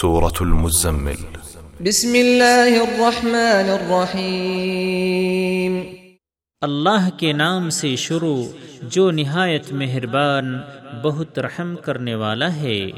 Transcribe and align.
سورة 0.00 0.34
المزمل. 0.40 1.36
بسم 1.86 2.14
الله 2.14 2.76
الرحمن 2.76 3.68
الرحيم 3.68 5.80
اللہ 6.60 7.16
کے 7.16 7.32
نام 7.32 7.70
سے 7.70 7.96
شروع 7.96 8.44
جو 8.82 9.10
نہایت 9.10 9.72
مہربان 9.72 10.58
بہت 11.02 11.38
رحم 11.38 11.76
کرنے 11.76 12.14
والا 12.14 12.56
ہے۔ 12.56 12.90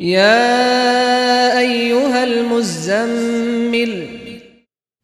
يا 0.00 1.54
أيها 1.58 2.22
المزمل۔ 2.22 4.16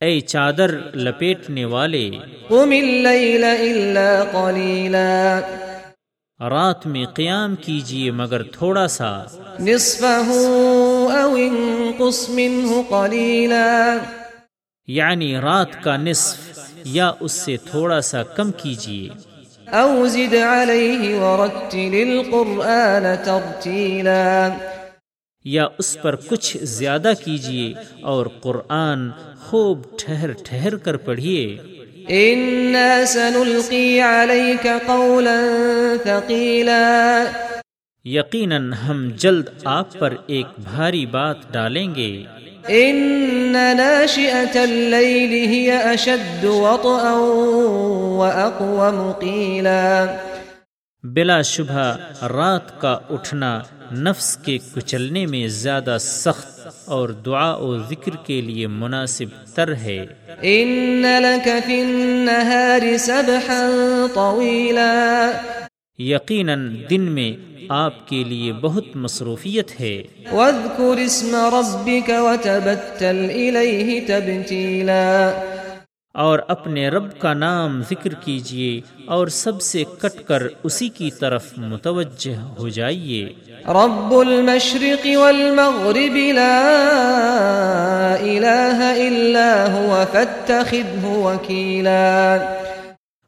اے 0.01 0.21
چادر 0.21 0.75
لپیٹنے 0.95 1.65
والے۔ 1.65 2.11
قم 2.49 2.57
الليل 2.57 3.45
إلا 3.45 4.25
قليلا 4.33 5.41
رات 6.51 6.87
میں 6.87 7.05
قیام 7.15 7.55
کیجیے 7.57 8.11
مگر 8.11 8.43
تھوڑا 8.43 8.87
سا۔ 8.89 9.11
نصفه 9.61 10.31
أو 11.23 11.37
انقص 11.37 12.29
منه 12.29 12.83
قليلا 12.89 13.99
یعنی 14.89 15.37
رات 15.37 15.83
کا 15.83 15.97
نصف 15.97 16.59
یا 16.85 17.11
اس 17.21 17.33
سے 17.33 17.57
تھوڑا 17.57 18.01
سا 18.01 18.23
کم 18.37 18.51
کیجیے 18.53 19.09
أو 19.73 20.07
زد 20.07 20.35
عليه 20.35 21.21
ورتل 21.21 21.95
القرآن 22.03 23.07
ترتيلا 23.25 24.49
یا 25.45 25.67
اس 25.79 25.97
پر 26.03 26.17
کچھ 26.17 26.57
زیادہ 26.63 27.13
کیجیے 27.25 27.73
اور 28.03 28.27
قرآن 28.41 29.09
خوب 29.47 29.79
ٹھہر 29.99 30.33
ٹھہر 30.45 30.77
کر 30.77 30.97
پڑھیے 30.97 31.57
إنا 32.11 33.05
سنلقي 33.07 34.01
عليك 34.01 34.67
قولا 34.87 35.41
ثقيلا۔ 36.05 37.25
یقیناً 38.05 38.73
ہم 38.73 39.11
جلد 39.17 39.49
آپ 39.65 39.99
پر 39.99 40.15
ایک 40.27 40.47
بھاری 40.59 41.07
بات 41.07 41.37
ڈالیں 41.53 41.95
گے۔ 41.95 42.23
إن 42.69 42.97
ناشئة 43.53 44.55
الليل 44.55 45.49
هي 45.51 45.71
أشد 45.95 46.45
وطئا 46.45 47.17
وأقوم 48.19 49.13
قيلا 49.21 50.07
بلا 51.05 51.43
شبہ 51.43 51.97
رات 52.23 52.81
کا 52.81 52.99
اٹھنا 53.11 53.61
نفس 53.93 54.37
کے 54.37 54.59
کچلنے 54.75 55.27
میں 55.27 55.49
زیادہ 55.49 55.97
سخت 56.01 56.69
اور 56.85 57.09
دعا 57.09 57.55
و 57.55 57.79
ذکر 57.79 58.17
کے 58.27 58.41
لیے 58.41 58.67
مناسب 58.67 59.57
تر 59.57 59.75
ہے۔ 59.75 60.07
إن 60.45 61.03
لك 61.03 61.49
في 61.67 61.81
النهار 61.81 62.97
سبحا 62.99 63.71
طويلا 64.15 65.31
یقیناً 65.99 66.77
دن 66.91 67.01
میں 67.01 67.33
آپ 67.69 68.09
کے 68.09 68.25
لیے 68.25 68.53
بہت 68.53 68.85
مصروفیت 68.95 69.81
ہے۔ 69.81 70.03
واذكر 70.33 70.97
اسم 70.97 71.37
ربك 71.37 72.11
وتبتل 72.11 73.29
إليه 73.31 73.99
تبتيلا 74.07 75.31
اور 76.13 76.39
اپنے 76.49 76.89
رب 76.89 77.19
کا 77.19 77.35
نام 77.35 77.83
ذکر 77.83 78.15
کیجیے 78.15 78.81
اور 79.07 79.27
سب 79.27 79.63
سے 79.63 79.85
کٹ 79.99 80.23
کر 80.25 80.43
اسی 80.63 80.89
کی 80.89 81.11
طرف 81.11 81.45
متوجہ 81.57 82.37
ہو 82.37 82.69
جائیے۔ 82.69 83.33
رب 83.69 84.15
المشرق 84.15 85.07
والمغرب 85.17 86.17
لا 86.35 86.57
إله 88.21 88.93
إلا 89.09 89.67
هو 89.73 90.05
فاتخذه 90.13 91.09
وكيلا۔ 91.09 92.37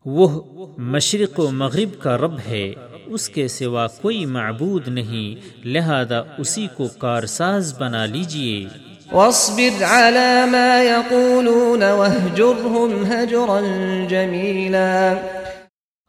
وہ 0.06 0.42
مشرق 0.78 1.40
و 1.40 1.50
مغرب 1.50 2.02
کا 2.02 2.18
رب 2.18 2.38
ہے 2.48 2.72
اس 3.06 3.28
کے 3.28 3.48
سوا 3.48 3.86
کوئی 3.86 4.26
معبود 4.26 4.88
نہیں 4.88 5.66
لہذا 5.66 6.22
اسی 6.38 6.66
کو 6.76 6.88
کارساز 6.98 7.74
بنا 7.78 8.06
لیجیے 8.06 8.66
واصبر 9.12 9.84
على 9.84 10.44
ما 10.46 10.82
يقولون 10.82 11.82
واهجرهم 11.82 13.04
هجرا 13.10 13.60
جميلا. 14.08 15.14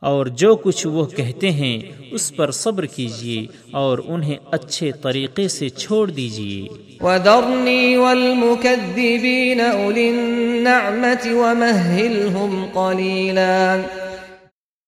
اور 0.02 0.26
جو 0.26 0.56
کچھ 0.56 0.88
وہ 0.88 1.06
کہتے 1.06 1.52
ہیں 1.52 1.80
اس 2.12 2.36
پر 2.36 2.52
صبر 2.52 2.86
کیجیے 2.86 3.46
اور 3.72 3.98
انہیں 4.06 4.36
اچھے 4.52 4.92
طریقے 4.92 5.48
سے 5.48 5.70
چھوڑ 5.70 6.12
دیجیے۔ 6.12 6.68
وذرني 7.02 7.96
والمكذبين 7.96 9.62
أولي 9.74 10.10
النعمة 10.10 11.42
ومهلهم 11.42 12.66
قليلا. 12.74 13.82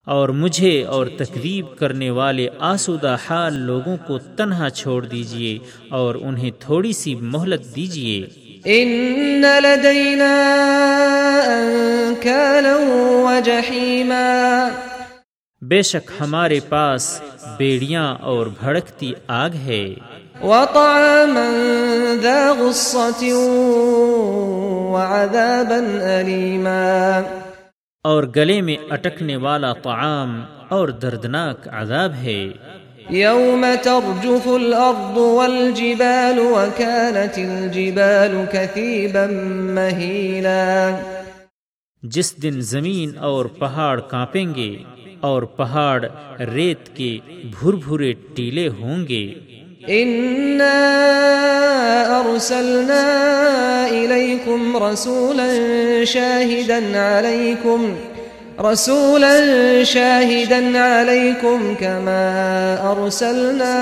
اور 0.08 0.28
مجھے 0.28 0.84
اور 0.84 1.06
تکذیب 1.06 1.66
کرنے 1.78 2.10
والے 2.10 2.48
آسودہ 2.58 3.16
حال 3.30 3.54
لوگوں 3.54 3.96
کو 4.06 4.18
تنہا 4.18 4.70
چھوڑ 4.70 5.06
دیجیے 5.06 5.58
اور 5.90 6.14
انہیں 6.22 6.50
تھوڑی 6.60 6.92
سی 6.92 7.14
مہلت 7.14 7.76
دیجیے 7.76 8.26
إن 8.66 9.40
لدينا 9.40 10.56
أنكالا 11.46 12.76
وجحيما۔ 13.24 14.68
بے 15.62 15.82
شک 15.82 16.10
ہمارے 16.20 16.60
پاس 16.68 17.20
بیڑیاں 17.58 18.14
اور 18.14 18.46
بھڑکتی 18.46 19.12
آگ 19.26 19.50
ہے۔ 19.50 19.94
وطعاما 20.42 21.50
ذا 22.22 22.52
غصة 22.58 23.26
وعذابا 24.92 25.80
أليما۔ 26.22 27.20
اور 28.08 28.22
گلے 28.36 28.60
میں 28.60 28.76
اٹکنے 28.90 29.36
والا 29.36 29.72
طعام 29.72 30.44
اور 30.68 30.88
دردناک 30.88 31.68
عذاب 31.72 32.12
ہے۔ 32.14 32.46
يوم 33.10 33.64
ترجف 33.82 34.48
الأرض 34.48 35.18
والجبال 35.18 36.38
وكانت 36.38 37.38
الجبال 37.38 38.34
كثيبا 38.52 39.26
مهيلا 39.76 40.90
جس 42.02 42.42
دن 42.42 42.60
زمین 42.60 43.18
اور 43.18 43.44
پہاڑ 43.44 44.00
کانپیں 44.00 44.54
گے 44.54 44.76
اور 45.20 45.42
پہاڑ 45.42 46.04
ریت 46.54 46.96
کے 46.96 47.18
بھر 47.60 47.72
بھرے 47.72 48.12
ٹیلے 48.34 48.68
ہوں 48.68 49.08
گے۔ 49.08 49.34
إنا 49.88 50.74
أرسلنا 52.08 53.27
إليكم 54.04 54.76
رسولا 54.76 55.50
شاهدا 56.04 57.00
عليكم 57.00 57.96
رسولا 58.60 59.34
شاهدا 59.84 60.78
عليكم 60.78 61.74
كما 61.80 62.22
أرسلنا 62.92 63.74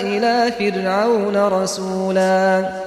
إلى 0.00 0.52
فرعون 0.58 1.36
رسولا. 1.36 2.85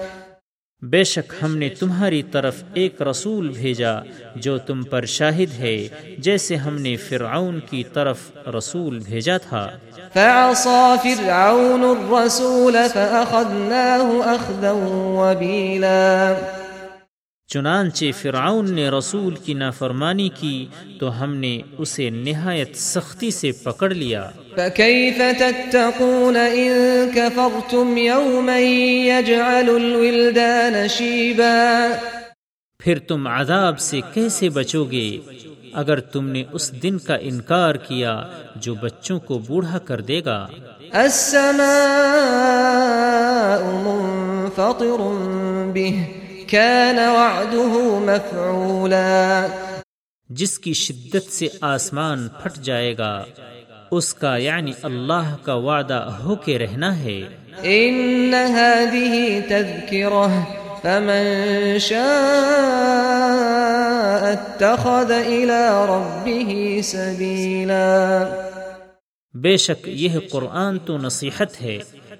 بے 0.81 1.03
شک 1.03 1.33
ہم 1.43 1.57
نے 1.57 1.69
تمہاری 1.69 2.23
طرف 2.23 2.63
ایک 2.73 3.01
رسول 3.01 3.49
بھیجا 3.49 3.91
جو 4.35 4.57
تم 4.57 4.83
پر 4.83 5.05
شاہد 5.05 5.59
ہے، 5.59 5.87
جیسے 6.17 6.55
ہم 6.55 6.77
نے 6.77 6.95
فرعون 6.95 7.59
کی 7.69 7.83
طرف 7.83 8.17
رسول 8.57 8.99
بھیجا 8.99 9.37
تھا۔ 9.37 9.69
فعصا 10.13 10.95
فرعون 11.03 11.83
الرسول 11.83 12.77
فأخذناه 12.93 14.35
أخذا 14.35 14.71
وبيلا 15.19 16.33
چنانچہ 17.49 18.05
فرعون 18.21 18.73
نے 18.73 18.89
رسول 18.89 19.35
کی 19.35 19.53
نافرمانی 19.53 20.29
کی 20.29 20.65
تو 20.99 21.23
ہم 21.23 21.35
نے 21.35 21.61
اسے 21.77 22.09
نہایت 22.09 22.75
سختی 22.75 23.31
سے 23.31 23.51
پکڑ 23.63 23.89
لیا۔ 23.89 24.29
فكيف 24.55 25.21
تتقون 25.39 26.35
إن 26.35 27.09
كفرتم 27.15 27.97
يوما 27.97 28.57
يجعل 28.57 29.69
الولدان 29.69 30.87
شيبا؟ 30.87 31.87
پھر 32.79 32.99
تم 32.99 33.27
عذاب 33.27 33.79
سے 33.79 34.01
کیسے 34.13 34.49
بچو 34.49 34.83
گے؟ 34.83 35.17
اگر 35.73 35.99
تم 35.99 36.27
نے 36.27 36.43
اس 36.51 36.83
دن 36.83 36.97
کا 36.97 37.15
انکار 37.15 37.75
کیا 37.75 38.21
جو 38.55 38.75
بچوں 38.75 39.19
کو 39.19 39.39
بوڑھا 39.39 39.77
کر 39.77 40.01
دے 40.01 40.21
گا۔ 40.25 40.47
السماء 40.91 41.49
منفطر 43.71 44.99
به۔ 45.73 46.18
كان 46.49 46.99
وعده 46.99 47.89
مفعولا. 47.99 49.47
جس 50.29 50.59
کی 50.59 50.73
شدت 50.73 51.31
سے 51.31 51.47
آسمان 51.61 52.27
پھٹ 52.27 52.55
جائے 52.63 52.97
گا 52.97 53.23
اس 53.91 54.13
کا 54.13 54.37
یعنی 54.37 54.71
اللہ 54.83 55.35
کا 55.43 55.53
وعدہ 55.53 56.17
ہو 56.23 56.35
کے 56.35 56.59
رہنا 56.59 56.99
ہے۔ 56.99 57.21
إن 57.63 58.33
هذه 58.33 59.39
تذكرة 59.47 60.39
فمن 60.81 61.77
شاء 61.79 61.99
اتخذ 64.21 65.11
إلى 65.11 65.69
ربه 65.89 66.81
سبيلا 66.83 68.25
بے 69.33 69.57
شک 69.57 69.87
یہ 69.87 70.19
قرآن 70.31 70.79
تو 70.79 70.97
نصیحت 70.97 71.61
ہے۔ 71.61 71.77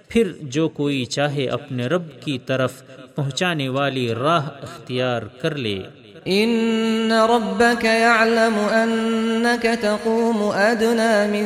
پھر 0.10 0.32
جو 0.42 0.70
کوئی 0.70 1.06
چاہے 1.06 1.46
اپنے 1.48 1.88
رب 1.88 2.22
کی 2.22 2.38
طرف 2.46 2.72
پہنچانے 3.16 3.70
والی 3.70 4.14
راہ 4.14 4.46
اختیار 4.62 5.22
کر 5.42 5.56
لے۔ 5.56 5.80
إن 6.28 7.12
ربك 7.12 7.84
يعلم 7.84 8.56
أنك 8.72 9.66
تقوم 9.82 10.40
أدنى 10.54 11.16
من 11.34 11.46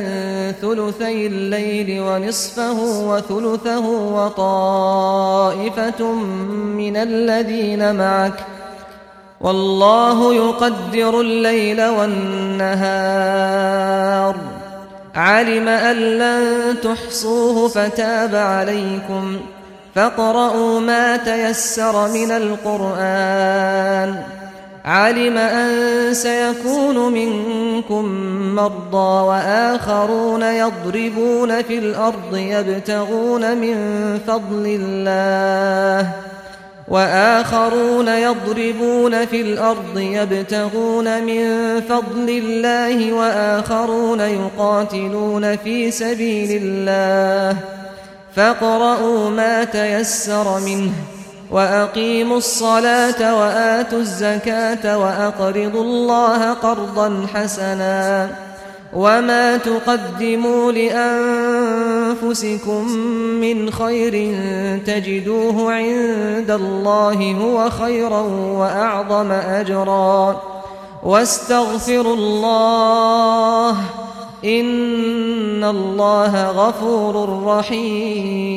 ثلثي 0.61 1.19
الليل 1.27 1.89
ونصفه 1.99 2.77
وثلثه 3.09 3.85
وطائفة 4.15 6.01
من 6.79 6.95
الذين 6.97 7.83
معك 7.95 8.37
والله 9.41 10.33
يقدر 10.33 11.13
الليل 11.19 11.81
والنهار 11.81 12.73
علم 15.15 15.67
أن 15.67 15.95
لن 15.95 16.75
تحصوه 16.81 17.67
فتاب 17.67 18.35
عليكم 18.35 19.39
فاقرؤوا 19.95 20.79
ما 20.79 21.17
تيسر 21.17 22.07
من 22.07 22.31
القرآن 22.31 24.15
علم 24.85 25.37
أن 25.37 25.69
سيكون 26.13 27.13
منكم 27.13 28.05
مرضى 28.55 29.27
وآخرون 29.27 30.41
يضربون 30.41 31.61
في 31.61 31.77
الأرض 31.77 32.37
يبتغون 32.37 33.57
من 33.57 33.75
فضل 34.27 34.65
الله 34.81 36.11
وآخرون 36.93 38.07
يضربون 38.07 39.25
في 39.25 39.41
الأرض 39.41 39.99
يبتغون 39.99 41.23
من 41.23 41.45
فضل 41.81 42.29
الله 42.29 43.13
وآخرون 43.13 44.19
يقاتلون 44.19 45.55
في 45.55 45.91
سبيل 45.91 46.61
الله 46.63 47.57
فاقرؤوا 48.35 49.29
ما 49.29 49.63
تيسر 49.63 50.59
منه 50.59 50.91
وأقيموا 51.51 52.37
الصلاة 52.37 53.39
وآتوا 53.39 53.99
الزكاة 53.99 54.97
وأقرضوا 54.97 55.83
الله 55.83 56.53
قرضا 56.53 57.27
حسنا 57.33 58.29
وما 58.93 59.57
تقدموا 59.57 60.71
لأنفسكم 60.71 61.92
من 62.21 63.69
خير 63.71 64.13
تجدوه 64.85 65.73
عند 65.73 66.49
الله 66.49 67.41
هو 67.41 67.67
خيرا 67.71 68.21
وأعظم 68.59 69.31
أجرا. 69.31 70.31
واستغفروا 71.03 72.15
الله 72.15 73.79
إن 74.45 75.63
الله 75.63 76.33
غفور 76.55 77.43
رحيم. 77.57 78.53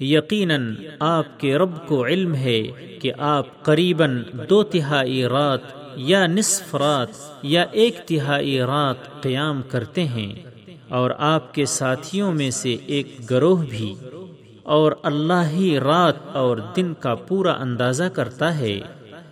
یقیناً 0.00 0.74
آپ 1.00 1.40
کے 1.40 1.54
رب 1.54 1.86
کو 1.86 2.06
علم 2.06 2.34
ہے 2.34 2.62
کہ 3.02 3.12
آپ 3.18 3.62
قریباً 3.62 4.22
دو 4.50 4.62
تہائی 4.62 5.24
رات 5.24 5.60
یا 5.96 6.26
نصف 6.26 6.74
رات 6.74 7.08
یا 7.42 7.64
ایک 7.72 7.98
تہائی 8.06 8.60
رات 8.60 9.22
قیام 9.22 9.62
کرتے 9.62 10.04
ہیں۔ 10.04 10.45
اور 10.88 11.10
آپ 11.18 11.54
کے 11.54 11.66
ساتھیوں 11.66 12.32
میں 12.32 12.50
سے 12.50 12.76
ایک 12.86 13.30
گروہ 13.30 13.64
بھی 13.70 13.94
اور 14.62 14.92
اللہ 15.02 15.48
ہی 15.50 15.78
رات 15.78 16.36
اور 16.36 16.56
دن 16.76 16.94
کا 17.00 17.14
پورا 17.14 17.52
اندازہ 17.52 18.04
کرتا 18.04 18.58
ہے۔ 18.58 18.80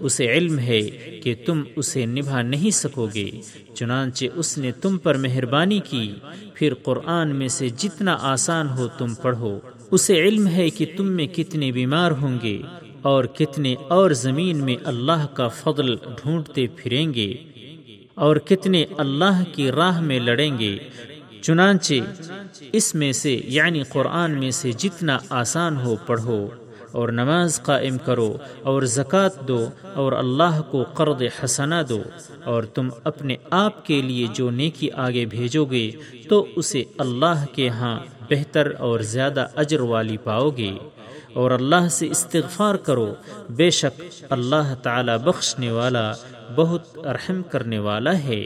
اسے 0.01 0.33
علم 0.33 0.59
ہے 0.59 0.81
کہ 1.23 1.35
تم 1.47 1.62
اسے 1.77 2.06
نبھا 2.06 2.43
نہیں 2.43 2.71
سکو 2.71 3.09
گے 3.15 3.31
چنانچہ 3.75 4.25
اس 4.35 4.59
نے 4.59 4.73
تم 4.73 4.99
پر 4.99 5.17
مہربانی 5.17 5.81
کی۔ 5.91 6.12
پھر 6.55 6.75
قرآن 6.75 7.37
میں 7.37 7.49
سے 7.49 7.69
جتنا 7.69 8.17
آسان 8.21 8.69
ہو 8.69 8.89
تم 8.99 9.15
پڑھو۔ 9.15 9.59
اسے 9.91 10.21
علم 10.21 10.47
ہے 10.47 10.71
کہ 10.71 10.87
تم 10.97 11.06
میں 11.06 11.27
کتنے 11.27 11.73
بیمار 11.73 12.11
ہوں 12.11 12.39
گے 12.43 12.62
اور 13.03 13.25
کتنے 13.25 13.75
اور 13.89 14.11
زمین 14.11 14.65
میں 14.65 14.77
اللہ 14.85 15.27
کا 15.35 15.49
فضل 15.49 15.95
ڈھونڈتے 15.95 16.67
پھریں 16.77 17.15
گے 17.15 17.35
اور 18.15 18.37
کتنے 18.37 18.85
اللہ 18.99 19.43
کی 19.53 19.71
راہ 19.71 20.01
میں 20.01 20.21
لڑیں 20.21 20.59
گے۔ 20.59 20.79
چنانچہ 21.44 21.94
اس 22.73 22.94
میں 22.94 23.12
سے 23.12 23.41
یعنی 23.44 23.82
قرآن 23.82 24.31
میں 24.41 24.50
سے 24.50 24.73
جتنا 24.73 25.19
آسان 25.31 25.76
ہو 25.76 25.96
پڑھو 26.06 26.46
اور 26.93 27.08
نماز 27.08 27.62
قائم 27.62 27.99
کرو 27.99 28.37
اور 28.62 28.82
زکوٰۃ 28.82 29.49
دو 29.49 29.61
اور 29.94 30.12
اللہ 30.12 30.61
کو 30.70 30.82
قرض 30.94 31.23
حسنا 31.44 31.82
دو 31.88 32.02
اور 32.44 32.62
تم 32.62 32.88
اپنے 33.05 33.37
آپ 33.50 33.87
کے 33.87 34.02
لیے 34.02 34.26
جو 34.35 34.50
نیکی 34.50 34.91
آگے 34.91 35.25
بھیجو 35.25 35.64
گے 35.64 35.91
تو 36.29 36.46
اسے 36.56 36.82
اللہ 36.99 37.44
کے 37.52 37.69
ہاں 37.69 37.99
بہتر 38.31 38.73
اور 38.79 39.00
زیادہ 39.00 39.46
اجر 39.56 39.81
والی 39.81 40.17
پاؤ 40.17 40.50
گے 40.50 40.73
اور 41.32 41.50
اللہ 41.50 41.88
سے 41.91 42.06
استغفار 42.06 42.75
کرو۔ 42.75 43.14
بے 43.50 43.70
شک 43.70 44.02
اللہ 44.31 44.75
تعالی 44.82 45.12
بخشنے 45.25 45.70
والا، 45.70 46.12
بہت 46.56 46.85
رحم 46.99 47.43
کرنے 47.43 47.79
والا 47.79 48.19
ہے۔ 48.19 48.44